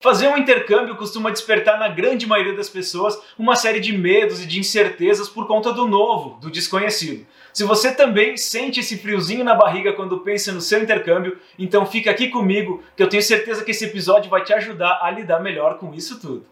Fazer 0.00 0.28
um 0.28 0.36
intercâmbio 0.36 0.94
costuma 0.94 1.28
despertar 1.28 1.76
na 1.76 1.88
grande 1.88 2.24
maioria 2.24 2.54
das 2.54 2.70
pessoas 2.70 3.18
uma 3.36 3.56
série 3.56 3.80
de 3.80 3.96
medos 3.98 4.40
e 4.40 4.46
de 4.46 4.60
incertezas 4.60 5.28
por 5.28 5.48
conta 5.48 5.72
do 5.72 5.88
novo, 5.88 6.38
do 6.40 6.48
desconhecido. 6.48 7.26
Se 7.52 7.64
você 7.64 7.92
também 7.92 8.36
sente 8.36 8.78
esse 8.78 8.96
friozinho 8.96 9.42
na 9.42 9.56
barriga 9.56 9.92
quando 9.92 10.20
pensa 10.20 10.52
no 10.52 10.60
seu 10.60 10.80
intercâmbio, 10.80 11.36
então 11.58 11.84
fica 11.84 12.12
aqui 12.12 12.28
comigo 12.28 12.80
que 12.96 13.02
eu 13.02 13.08
tenho 13.08 13.24
certeza 13.24 13.64
que 13.64 13.72
esse 13.72 13.86
episódio 13.86 14.30
vai 14.30 14.44
te 14.44 14.52
ajudar 14.52 15.00
a 15.02 15.10
lidar 15.10 15.40
melhor 15.40 15.78
com 15.78 15.92
isso 15.92 16.20
tudo. 16.20 16.46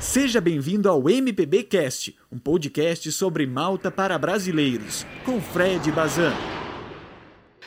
Seja 0.00 0.40
bem-vindo 0.40 0.88
ao 0.88 1.10
MPB 1.10 1.64
Cast, 1.64 2.16
um 2.32 2.38
podcast 2.38 3.12
sobre 3.12 3.46
Malta 3.46 3.90
para 3.90 4.16
brasileiros, 4.16 5.04
com 5.26 5.38
Fred 5.42 5.92
Bazan. 5.92 6.32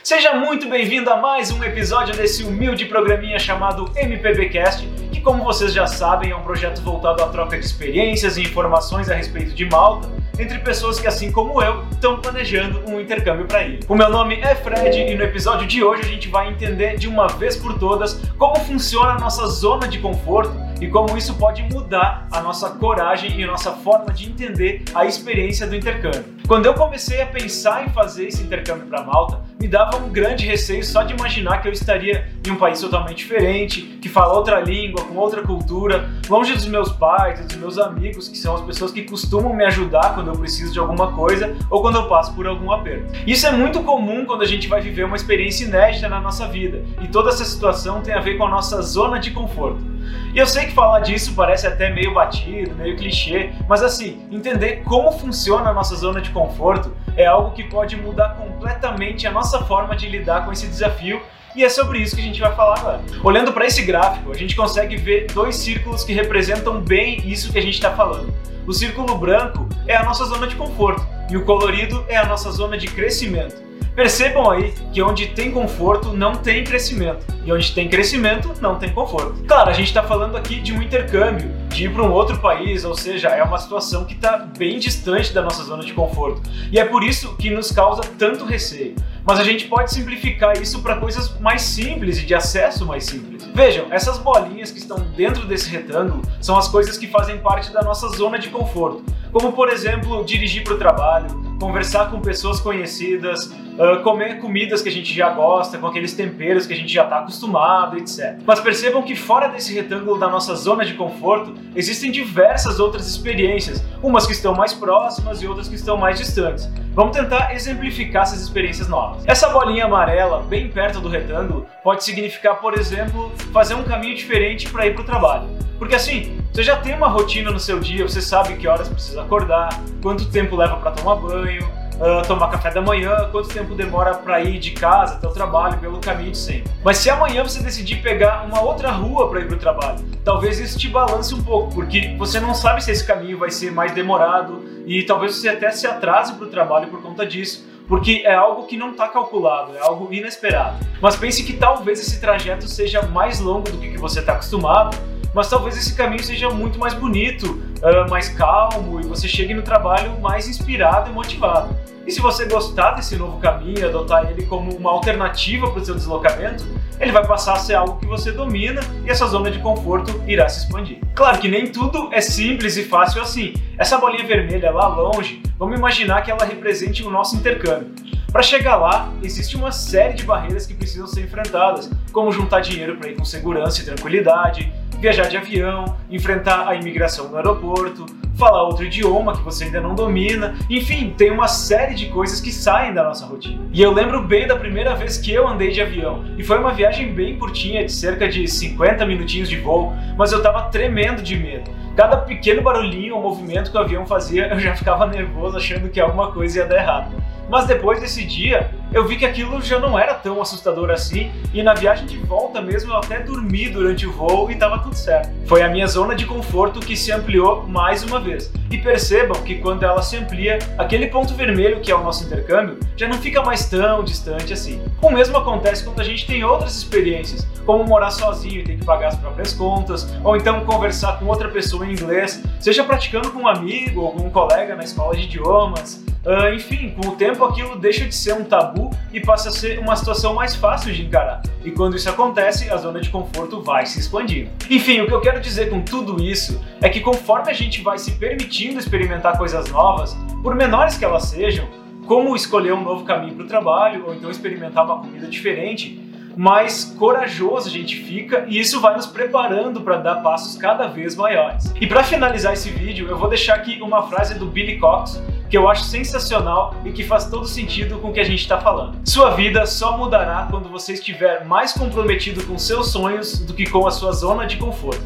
Seja 0.02 0.34
muito 0.34 0.68
bem-vindo 0.68 1.10
a 1.10 1.16
mais 1.16 1.50
um 1.50 1.62
episódio 1.62 2.16
desse 2.16 2.42
humilde 2.42 2.86
programinha 2.86 3.38
chamado 3.38 3.90
MPBcast, 3.94 4.86
que, 5.12 5.20
como 5.20 5.44
vocês 5.44 5.72
já 5.72 5.86
sabem, 5.86 6.30
é 6.30 6.36
um 6.36 6.42
projeto 6.42 6.80
voltado 6.80 7.22
à 7.22 7.28
troca 7.28 7.58
de 7.58 7.66
experiências 7.66 8.36
e 8.38 8.42
informações 8.42 9.10
a 9.10 9.14
respeito 9.14 9.52
de 9.52 9.66
Malta 9.66 10.08
entre 10.38 10.60
pessoas 10.60 11.00
que, 11.00 11.06
assim 11.06 11.32
como 11.32 11.60
eu, 11.60 11.84
estão 11.90 12.20
planejando 12.20 12.80
um 12.88 13.00
intercâmbio 13.00 13.46
para 13.46 13.64
ir. 13.64 13.80
O 13.88 13.94
meu 13.94 14.08
nome 14.08 14.36
é 14.40 14.54
Fred 14.54 14.96
e 14.98 15.14
no 15.16 15.24
episódio 15.24 15.66
de 15.66 15.82
hoje 15.82 16.02
a 16.02 16.06
gente 16.06 16.28
vai 16.28 16.48
entender 16.48 16.96
de 16.96 17.08
uma 17.08 17.26
vez 17.26 17.56
por 17.56 17.76
todas 17.78 18.14
como 18.38 18.56
funciona 18.60 19.12
a 19.12 19.18
nossa 19.18 19.46
zona 19.48 19.88
de 19.88 19.98
conforto 19.98 20.52
e 20.80 20.86
como 20.86 21.18
isso 21.18 21.34
pode 21.34 21.64
mudar 21.64 22.28
a 22.30 22.40
nossa 22.40 22.70
coragem 22.70 23.38
e 23.38 23.42
a 23.42 23.48
nossa 23.48 23.72
forma 23.72 24.12
de 24.12 24.28
entender 24.28 24.84
a 24.94 25.04
experiência 25.04 25.66
do 25.66 25.74
intercâmbio. 25.74 26.37
Quando 26.48 26.64
eu 26.64 26.72
comecei 26.72 27.20
a 27.20 27.26
pensar 27.26 27.84
em 27.84 27.90
fazer 27.90 28.26
esse 28.26 28.42
intercâmbio 28.42 28.86
para 28.86 29.04
Malta, 29.04 29.42
me 29.60 29.68
dava 29.68 29.98
um 29.98 30.08
grande 30.08 30.46
receio 30.46 30.82
só 30.82 31.02
de 31.02 31.12
imaginar 31.12 31.60
que 31.60 31.68
eu 31.68 31.72
estaria 31.72 32.26
em 32.46 32.50
um 32.50 32.56
país 32.56 32.80
totalmente 32.80 33.18
diferente, 33.18 33.82
que 34.00 34.08
fala 34.08 34.32
outra 34.32 34.58
língua, 34.58 35.04
com 35.04 35.14
outra 35.16 35.42
cultura, 35.42 36.08
longe 36.26 36.54
dos 36.54 36.64
meus 36.64 36.90
pais, 36.90 37.44
dos 37.44 37.56
meus 37.56 37.76
amigos, 37.76 38.30
que 38.30 38.38
são 38.38 38.54
as 38.54 38.62
pessoas 38.62 38.90
que 38.90 39.02
costumam 39.02 39.52
me 39.52 39.62
ajudar 39.66 40.14
quando 40.14 40.28
eu 40.28 40.38
preciso 40.38 40.72
de 40.72 40.78
alguma 40.78 41.12
coisa 41.12 41.54
ou 41.70 41.82
quando 41.82 41.96
eu 41.96 42.08
passo 42.08 42.32
por 42.32 42.46
algum 42.46 42.72
aperto. 42.72 43.12
Isso 43.26 43.46
é 43.46 43.52
muito 43.52 43.82
comum 43.82 44.24
quando 44.24 44.40
a 44.40 44.46
gente 44.46 44.68
vai 44.68 44.80
viver 44.80 45.04
uma 45.04 45.16
experiência 45.16 45.66
inédita 45.66 46.08
na 46.08 46.18
nossa 46.18 46.48
vida, 46.48 46.82
e 47.02 47.08
toda 47.08 47.28
essa 47.28 47.44
situação 47.44 48.00
tem 48.00 48.14
a 48.14 48.20
ver 48.20 48.38
com 48.38 48.46
a 48.46 48.50
nossa 48.50 48.80
zona 48.80 49.18
de 49.18 49.32
conforto. 49.32 49.97
E 50.34 50.38
eu 50.38 50.46
sei 50.46 50.66
que 50.66 50.72
falar 50.72 51.00
disso 51.00 51.34
parece 51.34 51.66
até 51.66 51.90
meio 51.90 52.12
batido, 52.14 52.74
meio 52.74 52.96
clichê, 52.96 53.50
mas 53.68 53.82
assim, 53.82 54.26
entender 54.30 54.82
como 54.84 55.10
funciona 55.12 55.70
a 55.70 55.72
nossa 55.72 55.96
zona 55.96 56.20
de 56.20 56.30
conforto 56.30 56.94
é 57.16 57.26
algo 57.26 57.52
que 57.52 57.64
pode 57.64 57.96
mudar 57.96 58.36
completamente 58.36 59.26
a 59.26 59.30
nossa 59.30 59.64
forma 59.64 59.96
de 59.96 60.08
lidar 60.08 60.44
com 60.44 60.52
esse 60.52 60.66
desafio 60.66 61.20
e 61.56 61.64
é 61.64 61.68
sobre 61.68 61.98
isso 61.98 62.14
que 62.14 62.22
a 62.22 62.24
gente 62.24 62.40
vai 62.40 62.54
falar 62.54 62.78
agora. 62.78 63.00
Olhando 63.24 63.52
para 63.52 63.66
esse 63.66 63.82
gráfico, 63.82 64.30
a 64.30 64.34
gente 64.34 64.54
consegue 64.54 64.96
ver 64.96 65.26
dois 65.32 65.56
círculos 65.56 66.04
que 66.04 66.12
representam 66.12 66.80
bem 66.80 67.20
isso 67.24 67.50
que 67.50 67.58
a 67.58 67.62
gente 67.62 67.74
está 67.74 67.90
falando. 67.90 68.32
O 68.66 68.72
círculo 68.72 69.16
branco 69.16 69.68
é 69.86 69.96
a 69.96 70.04
nossa 70.04 70.24
zona 70.26 70.46
de 70.46 70.54
conforto 70.54 71.04
e 71.30 71.36
o 71.36 71.44
colorido 71.44 72.04
é 72.08 72.16
a 72.16 72.26
nossa 72.26 72.50
zona 72.50 72.76
de 72.76 72.86
crescimento. 72.86 73.67
Percebam 73.98 74.48
aí 74.48 74.72
que 74.92 75.02
onde 75.02 75.26
tem 75.26 75.50
conforto 75.50 76.12
não 76.12 76.36
tem 76.36 76.62
crescimento, 76.62 77.26
e 77.44 77.52
onde 77.52 77.72
tem 77.72 77.88
crescimento 77.88 78.54
não 78.60 78.76
tem 78.76 78.90
conforto. 78.90 79.42
Claro, 79.42 79.70
a 79.70 79.72
gente 79.72 79.88
está 79.88 80.04
falando 80.04 80.36
aqui 80.36 80.60
de 80.60 80.72
um 80.72 80.80
intercâmbio, 80.80 81.50
de 81.68 81.86
ir 81.86 81.92
para 81.92 82.04
um 82.04 82.12
outro 82.12 82.38
país, 82.38 82.84
ou 82.84 82.94
seja, 82.94 83.30
é 83.30 83.42
uma 83.42 83.58
situação 83.58 84.04
que 84.04 84.14
está 84.14 84.38
bem 84.56 84.78
distante 84.78 85.34
da 85.34 85.42
nossa 85.42 85.64
zona 85.64 85.82
de 85.82 85.92
conforto. 85.94 86.40
E 86.70 86.78
é 86.78 86.84
por 86.84 87.02
isso 87.02 87.34
que 87.38 87.50
nos 87.50 87.72
causa 87.72 88.02
tanto 88.16 88.44
receio. 88.44 88.94
Mas 89.24 89.40
a 89.40 89.42
gente 89.42 89.66
pode 89.66 89.92
simplificar 89.92 90.56
isso 90.62 90.80
para 90.80 90.94
coisas 90.94 91.36
mais 91.40 91.62
simples 91.62 92.18
e 92.18 92.24
de 92.24 92.36
acesso 92.36 92.86
mais 92.86 93.04
simples. 93.04 93.50
Vejam, 93.52 93.86
essas 93.90 94.16
bolinhas 94.16 94.70
que 94.70 94.78
estão 94.78 94.98
dentro 95.16 95.44
desse 95.44 95.68
retângulo 95.70 96.22
são 96.40 96.56
as 96.56 96.68
coisas 96.68 96.96
que 96.96 97.08
fazem 97.08 97.38
parte 97.38 97.72
da 97.72 97.82
nossa 97.82 98.08
zona 98.10 98.38
de 98.38 98.48
conforto. 98.48 99.02
Como, 99.32 99.52
por 99.52 99.68
exemplo, 99.68 100.24
dirigir 100.24 100.62
para 100.62 100.74
o 100.74 100.78
trabalho, 100.78 101.47
conversar 101.58 102.10
com 102.10 102.20
pessoas 102.20 102.60
conhecidas, 102.60 103.46
uh, 103.46 104.02
comer 104.02 104.38
comidas 104.38 104.80
que 104.80 104.88
a 104.88 104.92
gente 104.92 105.12
já 105.12 105.30
gosta, 105.30 105.76
com 105.76 105.86
aqueles 105.86 106.12
temperos 106.12 106.66
que 106.66 106.72
a 106.72 106.76
gente 106.76 106.92
já 106.92 107.04
está 107.04 107.18
acostumado, 107.18 107.96
etc. 107.98 108.38
Mas 108.46 108.60
percebam 108.60 109.02
que 109.02 109.16
fora 109.16 109.48
desse 109.48 109.74
retângulo 109.74 110.18
da 110.18 110.28
nossa 110.28 110.54
zona 110.54 110.84
de 110.84 110.94
conforto 110.94 111.54
existem 111.74 112.10
diversas 112.10 112.78
outras 112.78 113.08
experiências, 113.08 113.84
umas 114.02 114.26
que 114.26 114.32
estão 114.32 114.54
mais 114.54 114.72
próximas 114.72 115.42
e 115.42 115.46
outras 115.46 115.68
que 115.68 115.74
estão 115.74 115.96
mais 115.96 116.18
distantes. 116.18 116.70
Vamos 116.94 117.16
tentar 117.16 117.54
exemplificar 117.54 118.22
essas 118.22 118.40
experiências 118.40 118.88
novas. 118.88 119.22
Essa 119.26 119.48
bolinha 119.50 119.84
amarela, 119.84 120.42
bem 120.42 120.68
perto 120.68 121.00
do 121.00 121.08
retângulo, 121.08 121.66
pode 121.82 122.02
significar, 122.04 122.60
por 122.60 122.76
exemplo, 122.78 123.32
fazer 123.52 123.74
um 123.74 123.84
caminho 123.84 124.16
diferente 124.16 124.68
para 124.70 124.86
ir 124.86 124.94
para 124.94 125.02
o 125.02 125.04
trabalho. 125.04 125.48
Porque 125.78 125.94
assim, 125.94 126.37
você 126.52 126.62
já 126.62 126.76
tem 126.76 126.94
uma 126.94 127.08
rotina 127.08 127.50
no 127.50 127.60
seu 127.60 127.78
dia, 127.78 128.06
você 128.06 128.20
sabe 128.20 128.56
que 128.56 128.66
horas 128.66 128.88
precisa 128.88 129.22
acordar, 129.22 129.68
quanto 130.02 130.24
tempo 130.26 130.56
leva 130.56 130.76
para 130.76 130.90
tomar 130.90 131.14
banho, 131.16 131.64
uh, 131.98 132.26
tomar 132.26 132.48
café 132.48 132.70
da 132.70 132.80
manhã, 132.80 133.28
quanto 133.30 133.48
tempo 133.48 133.74
demora 133.74 134.14
para 134.14 134.40
ir 134.42 134.58
de 134.58 134.72
casa 134.72 135.14
até 135.14 135.26
o 135.26 135.30
trabalho 135.30 135.78
pelo 135.78 135.98
caminho 135.98 136.32
de 136.32 136.38
sempre. 136.38 136.72
Mas 136.82 136.98
se 136.98 137.10
amanhã 137.10 137.42
você 137.42 137.62
decidir 137.62 138.02
pegar 138.02 138.44
uma 138.44 138.60
outra 138.60 138.90
rua 138.90 139.28
para 139.28 139.40
ir 139.40 139.46
para 139.46 139.56
o 139.56 139.58
trabalho, 139.58 140.04
talvez 140.24 140.58
isso 140.58 140.78
te 140.78 140.88
balance 140.88 141.34
um 141.34 141.42
pouco, 141.42 141.74
porque 141.74 142.14
você 142.18 142.40
não 142.40 142.54
sabe 142.54 142.82
se 142.82 142.90
esse 142.90 143.06
caminho 143.06 143.38
vai 143.38 143.50
ser 143.50 143.70
mais 143.70 143.92
demorado 143.92 144.64
e 144.86 145.02
talvez 145.04 145.36
você 145.36 145.48
até 145.48 145.70
se 145.70 145.86
atrase 145.86 146.34
para 146.34 146.46
o 146.46 146.50
trabalho 146.50 146.88
por 146.88 147.00
conta 147.02 147.26
disso 147.26 147.66
porque 147.88 148.22
é 148.26 148.34
algo 148.34 148.66
que 148.66 148.76
não 148.76 148.90
está 148.90 149.08
calculado, 149.08 149.74
é 149.74 149.80
algo 149.80 150.12
inesperado. 150.12 150.76
Mas 151.00 151.16
pense 151.16 151.42
que 151.42 151.54
talvez 151.54 151.98
esse 151.98 152.20
trajeto 152.20 152.68
seja 152.68 153.00
mais 153.00 153.40
longo 153.40 153.70
do 153.70 153.78
que 153.78 153.96
você 153.96 154.20
está 154.20 154.34
acostumado 154.34 154.94
mas 155.34 155.48
talvez 155.48 155.76
esse 155.76 155.94
caminho 155.94 156.22
seja 156.22 156.48
muito 156.50 156.78
mais 156.78 156.94
bonito, 156.94 157.60
uh, 157.82 158.08
mais 158.10 158.28
calmo 158.28 159.00
e 159.00 159.06
você 159.06 159.28
chegue 159.28 159.54
no 159.54 159.62
trabalho 159.62 160.20
mais 160.20 160.48
inspirado 160.48 161.10
e 161.10 161.12
motivado. 161.12 161.74
E 162.06 162.10
se 162.10 162.20
você 162.20 162.46
gostar 162.46 162.92
desse 162.92 163.16
novo 163.16 163.38
caminho, 163.38 163.86
adotar 163.86 164.30
ele 164.30 164.46
como 164.46 164.74
uma 164.74 164.90
alternativa 164.90 165.70
para 165.70 165.78
o 165.78 165.84
seu 165.84 165.94
deslocamento, 165.94 166.64
ele 166.98 167.12
vai 167.12 167.26
passar 167.26 167.52
a 167.52 167.58
ser 167.58 167.74
algo 167.74 167.98
que 167.98 168.06
você 168.06 168.32
domina 168.32 168.80
e 169.04 169.10
essa 169.10 169.26
zona 169.26 169.50
de 169.50 169.58
conforto 169.58 170.22
irá 170.26 170.48
se 170.48 170.64
expandir. 170.64 171.00
Claro 171.14 171.38
que 171.38 171.48
nem 171.48 171.66
tudo 171.66 172.08
é 172.10 172.22
simples 172.22 172.78
e 172.78 172.84
fácil 172.84 173.20
assim. 173.20 173.52
Essa 173.76 173.98
bolinha 173.98 174.26
vermelha 174.26 174.70
lá 174.70 174.88
longe, 174.88 175.42
vamos 175.58 175.78
imaginar 175.78 176.22
que 176.22 176.30
ela 176.30 176.46
represente 176.46 177.04
o 177.04 177.10
nosso 177.10 177.36
intercâmbio. 177.36 177.92
Para 178.32 178.42
chegar 178.42 178.76
lá, 178.76 179.12
existe 179.22 179.56
uma 179.56 179.72
série 179.72 180.14
de 180.14 180.22
barreiras 180.22 180.66
que 180.66 180.74
precisam 180.74 181.06
ser 181.06 181.22
enfrentadas, 181.24 181.90
como 182.12 182.32
juntar 182.32 182.60
dinheiro 182.60 182.96
para 182.96 183.10
ir 183.10 183.16
com 183.16 183.24
segurança 183.24 183.82
e 183.82 183.84
tranquilidade, 183.84 184.72
viajar 185.00 185.28
de 185.28 185.36
avião, 185.36 185.96
enfrentar 186.10 186.68
a 186.68 186.74
imigração 186.74 187.28
no 187.28 187.36
aeroporto, 187.36 188.06
falar 188.36 188.62
outro 188.62 188.84
idioma 188.84 189.36
que 189.36 189.42
você 189.42 189.64
ainda 189.64 189.80
não 189.80 189.94
domina, 189.94 190.56
enfim, 190.70 191.12
tem 191.16 191.30
uma 191.30 191.48
série 191.48 191.94
de 191.94 192.06
coisas 192.06 192.40
que 192.40 192.52
saem 192.52 192.94
da 192.94 193.02
nossa 193.02 193.26
rotina. 193.26 193.60
E 193.72 193.82
eu 193.82 193.92
lembro 193.92 194.22
bem 194.22 194.46
da 194.46 194.56
primeira 194.56 194.94
vez 194.94 195.18
que 195.18 195.32
eu 195.32 195.46
andei 195.46 195.70
de 195.70 195.80
avião, 195.80 196.24
e 196.36 196.44
foi 196.44 196.58
uma 196.58 196.72
viagem 196.72 197.12
bem 197.12 197.36
curtinha, 197.38 197.84
de 197.84 197.92
cerca 197.92 198.28
de 198.28 198.46
50 198.46 199.04
minutinhos 199.06 199.48
de 199.48 199.56
voo, 199.56 199.92
mas 200.16 200.32
eu 200.32 200.42
tava 200.42 200.62
tremendo 200.70 201.22
de 201.22 201.36
medo. 201.36 201.70
Cada 201.96 202.16
pequeno 202.16 202.62
barulhinho 202.62 203.16
ou 203.16 203.22
movimento 203.22 203.72
que 203.72 203.76
o 203.76 203.80
avião 203.80 204.06
fazia, 204.06 204.46
eu 204.54 204.60
já 204.60 204.74
ficava 204.74 205.06
nervoso 205.06 205.56
achando 205.56 205.88
que 205.88 206.00
alguma 206.00 206.30
coisa 206.30 206.60
ia 206.60 206.66
dar 206.66 206.76
errado. 206.76 207.27
Mas 207.48 207.66
depois 207.66 208.00
desse 208.00 208.24
dia, 208.24 208.70
eu 208.92 209.06
vi 209.06 209.16
que 209.16 209.24
aquilo 209.24 209.60
já 209.62 209.78
não 209.78 209.98
era 209.98 210.14
tão 210.14 210.40
assustador 210.40 210.90
assim, 210.90 211.30
e 211.52 211.62
na 211.62 211.74
viagem 211.74 212.06
de 212.06 212.16
volta 212.18 212.60
mesmo 212.60 212.92
eu 212.92 212.96
até 212.96 213.20
dormi 213.20 213.68
durante 213.68 214.06
o 214.06 214.12
voo 214.12 214.50
e 214.50 214.54
estava 214.54 214.78
tudo 214.78 214.94
certo. 214.94 215.30
Foi 215.46 215.62
a 215.62 215.68
minha 215.68 215.86
zona 215.86 216.14
de 216.14 216.26
conforto 216.26 216.80
que 216.80 216.96
se 216.96 217.12
ampliou 217.12 217.66
mais 217.66 218.02
uma 218.02 218.20
vez. 218.20 218.52
E 218.70 218.76
percebam 218.76 219.42
que 219.42 219.56
quando 219.56 219.82
ela 219.82 220.02
se 220.02 220.16
amplia, 220.16 220.58
aquele 220.76 221.06
ponto 221.06 221.34
vermelho 221.34 221.80
que 221.80 221.90
é 221.90 221.94
o 221.94 222.02
nosso 222.02 222.24
intercâmbio 222.24 222.78
já 222.96 223.08
não 223.08 223.18
fica 223.18 223.42
mais 223.42 223.66
tão 223.66 224.04
distante 224.04 224.52
assim. 224.52 224.82
O 225.00 225.10
mesmo 225.10 225.36
acontece 225.36 225.84
quando 225.84 226.00
a 226.00 226.04
gente 226.04 226.26
tem 226.26 226.44
outras 226.44 226.76
experiências, 226.76 227.46
como 227.64 227.84
morar 227.84 228.10
sozinho 228.10 228.60
e 228.60 228.64
ter 228.64 228.76
que 228.76 228.84
pagar 228.84 229.08
as 229.08 229.16
próprias 229.16 229.52
contas, 229.52 230.08
ou 230.22 230.36
então 230.36 230.64
conversar 230.64 231.18
com 231.18 231.26
outra 231.26 231.48
pessoa 231.48 231.86
em 231.86 231.92
inglês, 231.92 232.42
seja 232.60 232.84
praticando 232.84 233.30
com 233.30 233.40
um 233.40 233.48
amigo 233.48 234.02
ou 234.02 234.12
com 234.12 234.26
um 234.26 234.30
colega 234.30 234.74
na 234.74 234.84
escola 234.84 235.16
de 235.16 235.22
idiomas, 235.22 236.04
Uh, 236.24 236.54
enfim, 236.54 236.90
com 236.90 237.08
o 237.08 237.16
tempo 237.16 237.44
aquilo 237.44 237.78
deixa 237.78 238.04
de 238.04 238.14
ser 238.14 238.34
um 238.34 238.44
tabu 238.44 238.90
e 239.12 239.20
passa 239.20 239.48
a 239.48 239.52
ser 239.52 239.78
uma 239.78 239.96
situação 239.96 240.34
mais 240.34 240.54
fácil 240.54 240.92
de 240.92 241.02
encarar. 241.02 241.42
E 241.64 241.70
quando 241.70 241.96
isso 241.96 242.08
acontece, 242.08 242.70
a 242.70 242.76
zona 242.76 243.00
de 243.00 243.08
conforto 243.08 243.62
vai 243.62 243.86
se 243.86 243.98
expandindo. 243.98 244.50
Enfim, 244.68 245.00
o 245.00 245.06
que 245.06 245.14
eu 245.14 245.20
quero 245.20 245.40
dizer 245.40 245.70
com 245.70 245.80
tudo 245.80 246.22
isso 246.22 246.60
é 246.80 246.88
que 246.88 247.00
conforme 247.00 247.50
a 247.50 247.54
gente 247.54 247.80
vai 247.82 247.98
se 247.98 248.12
permitindo 248.12 248.78
experimentar 248.78 249.38
coisas 249.38 249.70
novas, 249.70 250.16
por 250.42 250.54
menores 250.54 250.98
que 250.98 251.04
elas 251.04 251.24
sejam, 251.24 251.68
como 252.06 252.34
escolher 252.34 252.72
um 252.72 252.82
novo 252.82 253.04
caminho 253.04 253.34
para 253.34 253.44
o 253.44 253.48
trabalho 253.48 254.06
ou 254.06 254.14
então 254.14 254.30
experimentar 254.30 254.84
uma 254.84 254.98
comida 254.98 255.26
diferente, 255.26 256.02
mais 256.36 256.84
corajoso 256.84 257.68
a 257.68 257.70
gente 257.70 257.96
fica 257.96 258.44
e 258.48 258.58
isso 258.60 258.80
vai 258.80 258.94
nos 258.94 259.06
preparando 259.06 259.80
para 259.80 259.96
dar 259.96 260.16
passos 260.16 260.56
cada 260.56 260.86
vez 260.86 261.16
maiores. 261.16 261.72
E 261.80 261.86
para 261.86 262.02
finalizar 262.04 262.52
esse 262.52 262.70
vídeo, 262.70 263.08
eu 263.08 263.18
vou 263.18 263.28
deixar 263.28 263.56
aqui 263.56 263.80
uma 263.82 264.04
frase 264.04 264.38
do 264.38 264.46
Billy 264.46 264.78
Cox 264.78 265.20
que 265.48 265.56
eu 265.56 265.68
acho 265.68 265.84
sensacional 265.84 266.74
e 266.84 266.92
que 266.92 267.02
faz 267.02 267.26
todo 267.26 267.46
sentido 267.46 267.98
com 267.98 268.10
o 268.10 268.12
que 268.12 268.20
a 268.20 268.24
gente 268.24 268.40
está 268.40 268.60
falando. 268.60 268.96
Sua 269.04 269.30
vida 269.30 269.66
só 269.66 269.96
mudará 269.96 270.46
quando 270.50 270.68
você 270.68 270.92
estiver 270.92 271.44
mais 271.44 271.72
comprometido 271.72 272.44
com 272.44 272.58
seus 272.58 272.90
sonhos 272.90 273.38
do 273.38 273.54
que 273.54 273.68
com 273.68 273.86
a 273.86 273.90
sua 273.90 274.12
zona 274.12 274.46
de 274.46 274.56
conforto. 274.56 275.02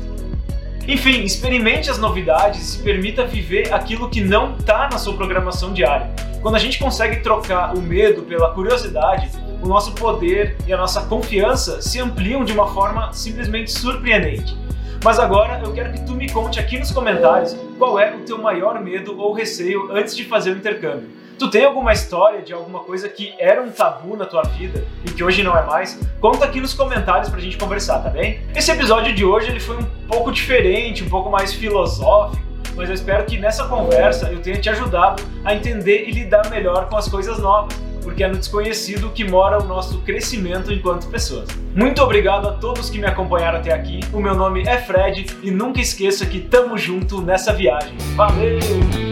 Enfim, 0.87 1.23
experimente 1.23 1.89
as 1.91 1.99
novidades 1.99 2.61
e 2.61 2.65
se 2.65 2.83
permita 2.83 3.25
viver 3.25 3.73
aquilo 3.73 4.11
que 4.11 4.21
não 4.21 4.57
está 4.57 4.89
na 4.91 4.99
sua 4.99 5.15
programação 5.15 5.73
diária. 5.73 6.11
Quando 6.43 6.57
a 6.57 6.59
gente 6.59 6.79
consegue 6.81 7.21
trocar 7.21 7.77
o 7.77 7.81
medo 7.81 8.23
pela 8.23 8.51
curiosidade, 8.53 9.31
o 9.63 9.69
nosso 9.69 9.93
poder 9.93 10.57
e 10.67 10.73
a 10.73 10.77
nossa 10.77 11.03
confiança 11.03 11.81
se 11.81 12.01
ampliam 12.01 12.45
de 12.45 12.53
uma 12.53 12.67
forma 12.75 13.13
simplesmente 13.13 13.71
surpreendente. 13.71 14.57
Mas 15.03 15.19
agora 15.19 15.61
eu 15.65 15.73
quero 15.73 15.93
que 15.93 16.01
tu 16.07 16.13
me 16.13 16.31
conte 16.31 16.61
aqui 16.61 16.79
nos 16.79 16.93
comentários 16.93 17.57
qual 17.77 17.99
é 17.99 18.15
o 18.15 18.21
teu 18.21 18.39
maior 18.39 18.81
medo 18.81 19.19
ou 19.19 19.33
receio 19.33 19.91
antes 19.91 20.17
de 20.17 20.25
fazer 20.25 20.53
o 20.53 20.57
intercâmbio. 20.57 21.11
Tu 21.37 21.51
tem 21.51 21.65
alguma 21.65 21.93
história 21.93 22.41
de 22.41 22.53
alguma 22.53 22.79
coisa 22.81 23.09
que 23.09 23.35
era 23.37 23.61
um 23.61 23.73
tabu 23.73 24.17
na 24.17 24.27
tua 24.27 24.43
vida 24.43 24.87
e 25.05 25.11
que 25.11 25.25
hoje 25.25 25.43
não 25.43 25.59
é 25.59 25.65
mais? 25.65 25.99
Conta 26.21 26.45
aqui 26.45 26.61
nos 26.61 26.73
comentários 26.73 27.29
pra 27.29 27.41
gente 27.41 27.59
conversar, 27.59 27.99
tá 27.99 28.11
bem? 28.11 28.43
Esse 28.55 28.71
episódio 28.71 29.13
de 29.13 29.25
hoje 29.25 29.49
ele 29.49 29.59
foi 29.59 29.77
um 29.77 29.85
pouco 30.07 30.31
diferente, 30.31 31.03
um 31.03 31.09
pouco 31.09 31.29
mais 31.29 31.53
filosófico, 31.53 32.41
mas 32.77 32.89
eu 32.89 32.95
espero 32.95 33.25
que 33.25 33.37
nessa 33.39 33.65
conversa 33.65 34.31
eu 34.31 34.41
tenha 34.41 34.61
te 34.61 34.71
ajudado 34.71 35.21
a 35.45 35.53
entender 35.53 36.09
e 36.09 36.13
lidar 36.13 36.49
melhor 36.49 36.89
com 36.89 36.97
as 36.97 37.09
coisas 37.09 37.41
novas 37.41 37.77
porque 38.03 38.25
é 38.25 38.29
no 38.29 38.37
desconhecido 38.37 39.11
que 39.11 39.25
mora 39.25 39.63
o 39.63 39.67
nosso 39.67 39.99
crescimento 40.01 40.73
enquanto 40.73 41.07
pessoas. 41.09 41.49
Muito 41.75 42.03
obrigado 42.03 42.49
a 42.49 42.53
todos 42.53 42.91
que 42.91 42.99
me 42.99 43.07
acompanharam 43.07 43.59
até 43.59 43.73
aqui. 43.73 44.01
O 44.13 44.21
meu 44.21 44.35
nome 44.35 44.63
é 44.67 44.79
Fred 44.79 45.27
e 45.43 45.51
nunca 45.51 45.81
esqueça 45.81 46.27
que 46.27 46.41
tamo 46.41 46.77
junto 46.77 47.23
nessa 47.23 47.53
viagem. 47.53 47.97
Valeu! 48.15 49.12